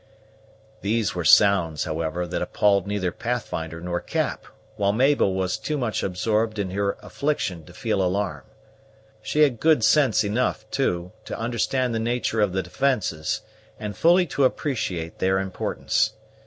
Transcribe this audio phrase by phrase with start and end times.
[0.81, 6.01] These were sounds, however, that appalled neither Pathfinder nor Cap, while Mabel was too much
[6.01, 8.45] absorbed in her affliction to feel alarm.
[9.21, 13.41] She had good sense enough, too, to understand the nature of the defences,
[13.79, 16.13] and fully to appreciate their importance.